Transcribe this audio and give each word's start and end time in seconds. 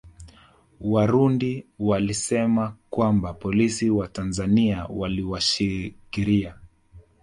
Warundi 0.81 1.65
walisema 1.79 2.75
kwamba 2.89 3.33
polisi 3.33 3.89
wa 3.89 4.07
Tanzania 4.07 4.85
waliwashikiria 4.85 6.55